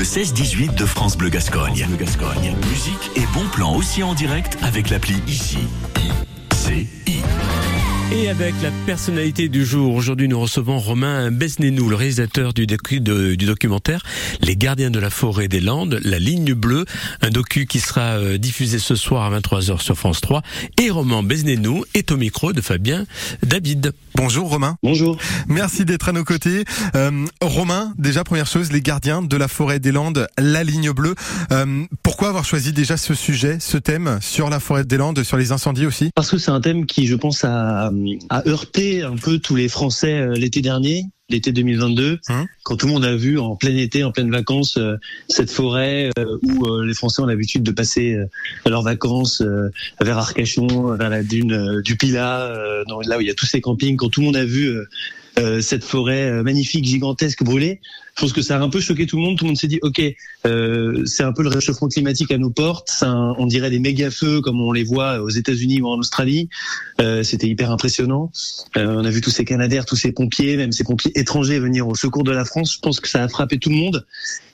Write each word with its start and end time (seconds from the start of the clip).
le 0.00 0.06
16-18 0.06 0.76
de 0.76 0.86
France 0.86 1.18
Bleu 1.18 1.28
Gascogne. 1.28 1.86
Gascogne. 1.98 2.56
Musique 2.70 3.10
et 3.16 3.26
bon 3.34 3.46
plan 3.52 3.76
aussi 3.76 4.02
en 4.02 4.14
direct 4.14 4.56
avec 4.62 4.88
l'appli 4.88 5.16
ICI. 5.26 5.58
I, 7.06 7.20
et 8.12 8.28
avec 8.28 8.54
la 8.62 8.70
personnalité 8.86 9.48
du 9.48 9.64
jour, 9.64 9.94
aujourd'hui 9.94 10.26
nous 10.26 10.40
recevons 10.40 10.78
Romain 10.78 11.30
Besnénou, 11.30 11.90
le 11.90 11.96
réalisateur 11.96 12.54
du, 12.54 12.66
du, 12.66 13.46
documentaire 13.46 14.02
Les 14.40 14.56
gardiens 14.56 14.90
de 14.90 14.98
la 14.98 15.10
forêt 15.10 15.48
des 15.48 15.60
Landes, 15.60 16.00
La 16.02 16.18
ligne 16.18 16.54
bleue, 16.54 16.86
un 17.20 17.28
docu 17.28 17.66
qui 17.66 17.78
sera 17.78 18.16
euh, 18.16 18.38
diffusé 18.38 18.78
ce 18.78 18.96
soir 18.96 19.30
à 19.30 19.38
23h 19.38 19.80
sur 19.82 19.96
France 19.96 20.22
3. 20.22 20.42
Et 20.80 20.90
Romain 20.90 21.22
Besnénou 21.22 21.84
est 21.94 22.10
au 22.10 22.16
micro 22.16 22.52
de 22.54 22.62
Fabien 22.62 23.04
David. 23.42 23.92
Bonjour 24.22 24.50
Romain. 24.50 24.76
Bonjour. 24.82 25.16
Merci 25.48 25.86
d'être 25.86 26.10
à 26.10 26.12
nos 26.12 26.24
côtés. 26.24 26.64
Euh, 26.94 27.24
Romain, 27.40 27.94
déjà 27.96 28.22
première 28.22 28.46
chose, 28.46 28.70
les 28.70 28.82
gardiens 28.82 29.22
de 29.22 29.34
la 29.34 29.48
forêt 29.48 29.80
des 29.80 29.92
Landes, 29.92 30.26
La 30.36 30.62
ligne 30.62 30.92
bleue. 30.92 31.14
Euh, 31.52 31.84
pourquoi 32.02 32.28
avoir 32.28 32.44
choisi 32.44 32.74
déjà 32.74 32.98
ce 32.98 33.14
sujet, 33.14 33.56
ce 33.60 33.78
thème 33.78 34.18
sur 34.20 34.50
la 34.50 34.60
forêt 34.60 34.84
des 34.84 34.98
Landes, 34.98 35.22
sur 35.22 35.38
les 35.38 35.52
incendies 35.52 35.86
aussi? 35.86 36.10
Parce 36.14 36.30
que 36.30 36.36
c'est 36.36 36.50
un 36.50 36.60
thème 36.60 36.84
qui, 36.84 37.06
je 37.06 37.16
pense, 37.16 37.44
a 37.44 37.90
a 38.28 38.46
heurté 38.46 39.02
un 39.02 39.16
peu 39.16 39.38
tous 39.38 39.56
les 39.56 39.70
Français 39.70 40.20
euh, 40.20 40.34
l'été 40.34 40.60
dernier 40.60 41.06
l'été 41.30 41.52
2022, 41.52 42.20
hein 42.28 42.46
quand 42.62 42.76
tout 42.76 42.86
le 42.86 42.92
monde 42.92 43.04
a 43.04 43.16
vu 43.16 43.38
en 43.38 43.56
plein 43.56 43.76
été, 43.76 44.04
en 44.04 44.12
pleine 44.12 44.30
vacances, 44.30 44.76
euh, 44.76 44.96
cette 45.28 45.50
forêt 45.50 46.10
euh, 46.18 46.38
où 46.42 46.82
les 46.82 46.94
Français 46.94 47.22
ont 47.22 47.26
l'habitude 47.26 47.62
de 47.62 47.72
passer 47.72 48.16
leurs 48.66 48.82
vacances 48.82 49.42
vers 50.00 50.18
Arcachon, 50.18 50.94
vers 50.96 51.10
la 51.10 51.22
dune 51.22 51.80
du 51.82 51.96
Pilat, 51.96 52.52
là 53.06 53.18
où 53.18 53.20
il 53.20 53.26
y 53.26 53.30
a 53.30 53.34
tous 53.34 53.46
ces 53.46 53.60
campings, 53.60 53.96
quand 53.96 54.08
tout 54.08 54.20
le 54.20 54.26
monde 54.26 54.36
a 54.36 54.44
vu 54.44 54.76
euh, 55.40 55.60
cette 55.60 55.84
forêt 55.84 56.30
euh, 56.30 56.42
magnifique, 56.42 56.84
gigantesque, 56.84 57.42
brûlée. 57.42 57.80
Je 58.16 58.22
pense 58.22 58.32
que 58.32 58.42
ça 58.42 58.58
a 58.58 58.60
un 58.60 58.68
peu 58.68 58.80
choqué 58.80 59.06
tout 59.06 59.16
le 59.16 59.22
monde. 59.22 59.38
Tout 59.38 59.44
le 59.44 59.50
monde 59.50 59.56
s'est 59.56 59.68
dit, 59.68 59.78
ok, 59.82 60.02
euh, 60.46 61.02
c'est 61.06 61.22
un 61.22 61.32
peu 61.32 61.42
le 61.42 61.48
réchauffement 61.48 61.88
climatique 61.88 62.30
à 62.30 62.38
nos 62.38 62.50
portes. 62.50 63.02
on 63.02 63.46
dirait 63.46 63.70
des 63.70 63.78
méga 63.78 64.10
feux 64.10 64.40
comme 64.40 64.60
on 64.60 64.72
les 64.72 64.84
voit 64.84 65.20
aux 65.22 65.30
États-Unis 65.30 65.80
ou 65.80 65.88
en 65.88 65.98
Australie. 65.98 66.48
C'était 67.22 67.46
hyper 67.46 67.70
impressionnant. 67.70 68.30
on 68.76 69.04
a 69.04 69.10
vu 69.10 69.20
tous 69.20 69.30
ces 69.30 69.44
Canadaires, 69.44 69.86
tous 69.86 69.96
ces 69.96 70.12
pompiers, 70.12 70.56
même 70.56 70.72
ces 70.72 70.84
pompiers 70.84 71.12
étrangers 71.14 71.58
venir 71.58 71.88
au 71.88 71.94
secours 71.94 72.24
de 72.24 72.32
la 72.32 72.44
France. 72.44 72.74
Je 72.74 72.80
pense 72.80 73.00
que 73.00 73.08
ça 73.08 73.22
a 73.22 73.28
frappé 73.28 73.58
tout 73.58 73.70
le 73.70 73.76
monde. 73.76 74.06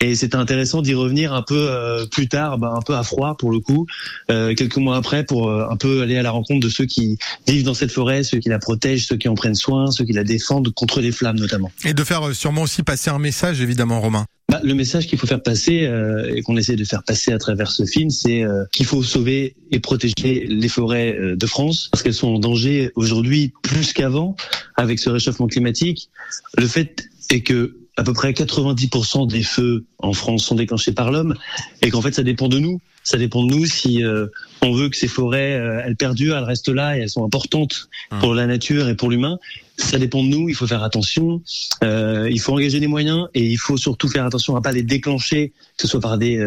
Et 0.00 0.14
c'était 0.14 0.36
intéressant 0.36 0.80
d'y 0.80 0.94
revenir 0.94 1.34
un 1.34 1.42
peu 1.42 1.68
plus 2.10 2.26
tard, 2.26 2.58
bah, 2.58 2.72
un 2.74 2.80
peu 2.80 2.94
à 2.94 3.02
froid 3.02 3.36
pour 3.36 3.50
le 3.50 3.60
coup, 3.60 3.86
quelques 4.28 4.78
mois 4.78 4.96
après, 4.96 5.24
pour 5.24 5.50
un 5.52 5.76
peu 5.76 6.00
aller 6.02 6.16
à 6.16 6.22
la 6.22 6.30
rencontre 6.30 6.60
de 6.60 6.70
ceux 6.70 6.86
qui 6.86 7.18
vivent 7.46 7.64
dans 7.64 7.74
cette 7.74 7.92
forêt, 7.92 8.22
ceux 8.22 8.38
qui 8.38 8.48
la 8.48 8.58
protègent, 8.58 9.06
ceux 9.06 9.16
qui 9.16 9.28
en 9.28 9.34
prennent 9.34 9.54
soin, 9.54 9.90
ceux 9.90 10.04
qui 10.04 10.12
la 10.12 10.24
défendent 10.24 10.72
contre 10.72 11.00
les 11.00 11.12
flammes 11.12 11.38
notamment. 11.38 11.70
Et 11.84 11.94
de 11.94 12.04
faire 12.04 12.28
euh, 12.28 12.32
sûrement 12.32 12.62
aussi 12.62 12.82
passer 12.82 13.10
un 13.10 13.18
message 13.18 13.60
évidemment 13.60 14.00
Romain. 14.00 14.26
Bah, 14.48 14.60
le 14.64 14.74
message 14.74 15.06
qu'il 15.06 15.18
faut 15.18 15.26
faire 15.26 15.42
passer 15.42 15.86
euh, 15.86 16.34
et 16.34 16.42
qu'on 16.42 16.56
essaie 16.56 16.76
de 16.76 16.84
faire 16.84 17.04
passer 17.04 17.32
à 17.32 17.38
travers 17.38 17.70
ce 17.70 17.84
film, 17.84 18.10
c'est 18.10 18.42
euh, 18.42 18.64
qu'il 18.72 18.86
faut 18.86 19.02
sauver 19.02 19.54
et 19.70 19.78
protéger 19.78 20.46
les 20.48 20.68
forêts 20.68 21.16
de 21.36 21.46
France 21.46 21.88
parce 21.92 22.02
qu'elles 22.02 22.14
sont 22.14 22.28
en 22.28 22.38
danger 22.38 22.90
aujourd'hui 22.96 23.52
plus 23.62 23.92
qu'avant 23.92 24.34
avec 24.76 24.98
ce 24.98 25.10
réchauffement 25.10 25.46
climatique. 25.46 26.10
Le 26.56 26.66
fait 26.66 27.04
est 27.30 27.42
que 27.42 27.76
à 28.00 28.02
peu 28.02 28.14
près 28.14 28.32
90% 28.32 29.28
des 29.28 29.42
feux 29.42 29.84
en 29.98 30.14
France 30.14 30.44
sont 30.44 30.54
déclenchés 30.54 30.92
par 30.92 31.12
l'homme 31.12 31.34
et 31.82 31.90
qu'en 31.90 32.00
fait 32.00 32.14
ça 32.14 32.22
dépend 32.22 32.48
de 32.48 32.58
nous. 32.58 32.80
Ça 33.02 33.18
dépend 33.18 33.44
de 33.44 33.50
nous 33.50 33.66
si 33.66 34.02
euh, 34.02 34.26
on 34.62 34.72
veut 34.72 34.88
que 34.88 34.96
ces 34.96 35.06
forêts 35.06 35.52
euh, 35.52 35.82
elles 35.84 35.96
perdurent, 35.96 36.38
elles 36.38 36.44
restent 36.44 36.70
là 36.70 36.96
et 36.96 37.00
elles 37.00 37.10
sont 37.10 37.26
importantes 37.26 37.90
mmh. 38.10 38.20
pour 38.20 38.32
la 38.32 38.46
nature 38.46 38.88
et 38.88 38.94
pour 38.94 39.10
l'humain. 39.10 39.38
Ça 39.76 39.98
dépend 39.98 40.22
de 40.22 40.28
nous. 40.28 40.48
Il 40.48 40.54
faut 40.54 40.66
faire 40.66 40.82
attention. 40.82 41.42
Euh, 41.84 42.26
il 42.30 42.40
faut 42.40 42.54
engager 42.54 42.80
des 42.80 42.86
moyens 42.86 43.28
et 43.34 43.44
il 43.44 43.58
faut 43.58 43.76
surtout 43.76 44.08
faire 44.08 44.24
attention 44.24 44.56
à 44.56 44.62
pas 44.62 44.72
les 44.72 44.82
déclencher, 44.82 45.52
que 45.76 45.82
ce 45.82 45.88
soit 45.88 46.00
par 46.00 46.16
des 46.16 46.38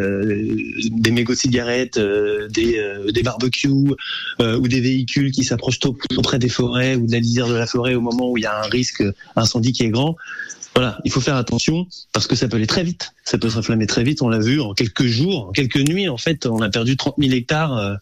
des 0.91 1.11
mégots 1.11 1.33
de 1.33 1.37
cigarettes, 1.37 1.99
des 1.99 2.83
des 3.11 3.23
barbecues 3.23 3.95
ou 4.39 4.67
des 4.67 4.81
véhicules 4.81 5.31
qui 5.31 5.43
s'approchent 5.43 5.79
auprès 6.15 6.39
des 6.39 6.49
forêts 6.49 6.95
ou 6.95 7.05
de 7.05 7.11
la 7.11 7.19
lisière 7.19 7.47
de 7.47 7.55
la 7.55 7.67
forêt 7.67 7.93
au 7.93 8.01
moment 8.01 8.31
où 8.31 8.37
il 8.37 8.43
y 8.43 8.47
a 8.47 8.59
un 8.59 8.69
risque 8.69 9.03
incendie 9.35 9.71
qui 9.71 9.83
est 9.83 9.89
grand. 9.89 10.15
Voilà, 10.75 10.97
il 11.03 11.11
faut 11.11 11.21
faire 11.21 11.35
attention 11.35 11.85
parce 12.13 12.27
que 12.27 12.35
ça 12.35 12.47
peut 12.47 12.57
aller 12.57 12.67
très 12.67 12.83
vite. 12.83 13.11
Ça 13.23 13.37
peut 13.37 13.49
s'inflammer 13.49 13.85
très 13.85 14.03
vite. 14.03 14.21
On 14.21 14.29
l'a 14.29 14.39
vu 14.39 14.59
en 14.59 14.73
quelques 14.73 15.05
jours, 15.05 15.49
en 15.49 15.51
quelques 15.51 15.77
nuits. 15.77 16.09
En 16.09 16.17
fait, 16.17 16.45
on 16.47 16.61
a 16.61 16.69
perdu 16.69 16.97
30 16.97 17.15
000 17.19 17.31
hectares 17.33 17.77
euh, 17.77 17.95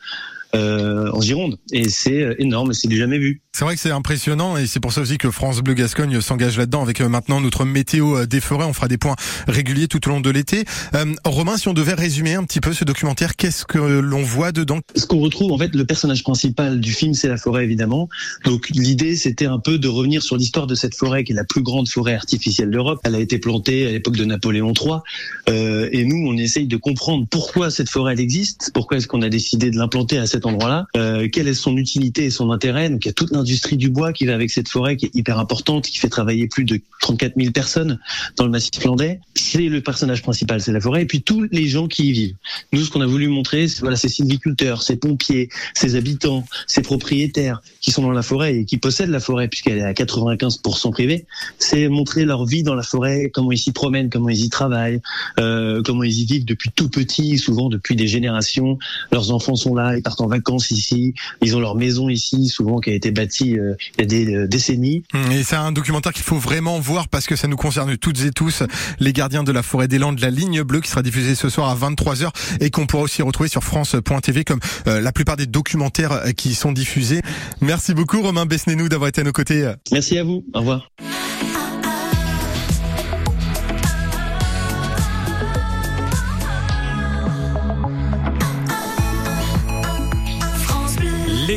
en 0.53 1.21
Gironde. 1.21 1.57
Et 1.71 1.89
c'est 1.89 2.21
euh, 2.21 2.35
énorme, 2.39 2.73
c'est 2.73 2.87
du 2.87 2.97
jamais 2.97 3.19
vu. 3.19 3.41
C'est 3.53 3.65
vrai 3.65 3.75
que 3.75 3.81
c'est 3.81 3.91
impressionnant 3.91 4.55
et 4.55 4.65
c'est 4.65 4.79
pour 4.79 4.93
ça 4.93 5.01
aussi 5.01 5.17
que 5.17 5.29
France 5.29 5.59
Bleu 5.59 5.73
Gascogne 5.73 6.21
s'engage 6.21 6.57
là-dedans 6.57 6.81
avec 6.81 7.01
euh, 7.01 7.09
maintenant 7.09 7.41
notre 7.41 7.65
météo 7.65 8.25
des 8.25 8.39
forêts. 8.39 8.65
On 8.65 8.73
fera 8.73 8.87
des 8.87 8.97
points 8.97 9.15
réguliers 9.47 9.87
tout 9.87 10.07
au 10.07 10.11
long 10.11 10.21
de 10.21 10.29
l'été. 10.29 10.63
Euh, 10.95 11.05
Romain, 11.25 11.57
si 11.57 11.67
on 11.67 11.73
devait 11.73 11.93
résumer 11.93 12.35
un 12.35 12.43
petit 12.43 12.61
peu 12.61 12.73
ce 12.73 12.85
documentaire, 12.85 13.35
qu'est-ce 13.35 13.65
que 13.65 13.77
l'on 13.77 14.23
voit 14.23 14.51
dedans? 14.51 14.79
Ce 14.95 15.05
qu'on 15.05 15.19
retrouve, 15.19 15.51
en 15.51 15.57
fait, 15.57 15.75
le 15.75 15.85
personnage 15.85 16.23
principal 16.23 16.79
du 16.79 16.93
film, 16.93 17.13
c'est 17.13 17.27
la 17.27 17.37
forêt, 17.37 17.63
évidemment. 17.65 18.09
Donc 18.45 18.69
l'idée, 18.69 19.15
c'était 19.15 19.47
un 19.47 19.59
peu 19.59 19.77
de 19.77 19.87
revenir 19.87 20.23
sur 20.23 20.37
l'histoire 20.37 20.65
de 20.65 20.75
cette 20.75 20.95
forêt, 20.95 21.23
qui 21.23 21.33
est 21.33 21.35
la 21.35 21.43
plus 21.43 21.61
grande 21.61 21.89
forêt 21.89 22.15
artificielle 22.15 22.71
d'Europe. 22.71 23.01
Elle 23.03 23.15
a 23.15 23.19
été 23.19 23.37
plantée 23.37 23.85
à 23.85 23.91
l'époque 23.91 24.15
de 24.15 24.25
Napoléon 24.25 24.73
III. 24.73 24.99
Euh, 25.49 25.89
et 25.91 26.05
nous, 26.05 26.25
on 26.27 26.37
essaye 26.37 26.67
de 26.67 26.77
comprendre 26.77 27.27
pourquoi 27.29 27.69
cette 27.69 27.89
forêt 27.89 28.13
elle 28.13 28.21
existe, 28.21 28.71
pourquoi 28.73 28.97
est-ce 28.97 29.07
qu'on 29.07 29.21
a 29.21 29.29
décidé 29.29 29.71
de 29.71 29.77
l'implanter 29.77 30.17
à 30.17 30.25
endroit-là, 30.45 30.85
euh, 30.95 31.27
quelle 31.31 31.47
est 31.47 31.53
son 31.53 31.77
utilité 31.77 32.25
et 32.25 32.29
son 32.29 32.51
intérêt? 32.51 32.89
Donc 32.89 33.05
il 33.05 33.07
y 33.07 33.11
a 33.11 33.13
toute 33.13 33.31
l'industrie 33.31 33.77
du 33.77 33.89
bois 33.89 34.13
qui 34.13 34.25
va 34.25 34.33
avec 34.33 34.51
cette 34.51 34.69
forêt 34.69 34.97
qui 34.97 35.07
est 35.07 35.15
hyper 35.15 35.39
importante, 35.39 35.85
qui 35.85 35.97
fait 35.97 36.09
travailler 36.09 36.47
plus 36.47 36.63
de 36.63 36.79
34 37.01 37.33
000 37.37 37.51
personnes 37.51 37.99
dans 38.37 38.45
le 38.45 38.51
massif 38.51 38.83
landais. 38.83 39.19
C'est 39.35 39.69
le 39.69 39.81
personnage 39.81 40.21
principal, 40.21 40.61
c'est 40.61 40.71
la 40.71 40.81
forêt, 40.81 41.03
et 41.03 41.05
puis 41.05 41.21
tous 41.21 41.47
les 41.51 41.67
gens 41.67 41.87
qui 41.87 42.09
y 42.09 42.11
vivent. 42.11 42.35
Nous, 42.73 42.83
ce 42.83 42.89
qu'on 42.89 43.01
a 43.01 43.05
voulu 43.05 43.27
montrer, 43.27 43.67
c'est 43.67 43.81
voilà, 43.81 43.95
ces 43.95 44.09
sylviculteurs, 44.09 44.83
ces 44.83 44.95
pompiers, 44.95 45.49
ces 45.73 45.95
habitants, 45.95 46.45
ces 46.67 46.81
propriétaires 46.81 47.61
qui 47.81 47.91
sont 47.91 48.01
dans 48.01 48.11
la 48.11 48.21
forêt 48.21 48.57
et 48.57 48.65
qui 48.65 48.77
possèdent 48.77 49.09
la 49.09 49.19
forêt 49.19 49.47
puisqu'elle 49.47 49.77
est 49.77 49.83
à 49.83 49.93
95% 49.93 50.91
privée. 50.91 51.25
C'est 51.57 51.87
montrer 51.87 52.25
leur 52.25 52.45
vie 52.45 52.63
dans 52.63 52.75
la 52.75 52.83
forêt, 52.83 53.29
comment 53.33 53.51
ils 53.51 53.57
s'y 53.57 53.71
promènent, 53.71 54.09
comment 54.09 54.29
ils 54.29 54.45
y 54.45 54.49
travaillent, 54.49 55.01
euh, 55.39 55.81
comment 55.83 56.03
ils 56.03 56.19
y 56.21 56.25
vivent 56.25 56.45
depuis 56.45 56.71
tout 56.75 56.89
petit, 56.89 57.37
souvent 57.37 57.69
depuis 57.69 57.95
des 57.95 58.07
générations. 58.07 58.77
Leurs 59.11 59.31
enfants 59.31 59.55
sont 59.55 59.75
là, 59.75 59.97
ils 59.97 60.03
partent 60.03 60.21
en 60.21 60.27
vacances 60.31 60.71
ici, 60.71 61.13
ils 61.41 61.55
ont 61.55 61.59
leur 61.59 61.75
maison 61.75 62.09
ici, 62.09 62.47
souvent 62.47 62.79
qui 62.79 62.89
a 62.89 62.93
été 62.93 63.11
bâtie 63.11 63.59
euh, 63.59 63.75
il 63.97 64.01
y 64.01 64.03
a 64.03 64.07
des 64.07 64.33
euh, 64.33 64.47
décennies. 64.47 65.03
Mmh, 65.13 65.31
et 65.31 65.43
c'est 65.43 65.55
un 65.55 65.71
documentaire 65.71 66.13
qu'il 66.13 66.23
faut 66.23 66.37
vraiment 66.37 66.79
voir 66.79 67.07
parce 67.07 67.27
que 67.27 67.35
ça 67.35 67.47
nous 67.47 67.57
concerne 67.57 67.97
toutes 67.97 68.21
et 68.21 68.31
tous, 68.31 68.63
les 68.99 69.13
gardiens 69.13 69.43
de 69.43 69.51
la 69.51 69.61
forêt 69.63 69.87
des 69.87 69.99
Landes, 69.99 70.19
la 70.19 70.29
ligne 70.29 70.63
bleue 70.63 70.81
qui 70.81 70.89
sera 70.89 71.03
diffusée 71.03 71.35
ce 71.35 71.49
soir 71.49 71.69
à 71.69 71.75
23h 71.75 72.29
et 72.59 72.69
qu'on 72.71 72.87
pourra 72.87 73.03
aussi 73.03 73.21
retrouver 73.21 73.49
sur 73.49 73.63
France.tv 73.63 74.43
comme 74.43 74.59
euh, 74.87 75.01
la 75.01 75.11
plupart 75.11 75.37
des 75.37 75.45
documentaires 75.45 76.33
qui 76.35 76.55
sont 76.55 76.71
diffusés. 76.71 77.21
Merci 77.61 77.93
beaucoup 77.93 78.21
Romain 78.21 78.45
Besnénou 78.45 78.89
d'avoir 78.89 79.09
été 79.09 79.21
à 79.21 79.23
nos 79.23 79.31
côtés. 79.31 79.71
Merci 79.91 80.17
à 80.17 80.23
vous. 80.23 80.43
Au 80.53 80.59
revoir. 80.59 80.89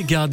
Gardiens 0.05 0.29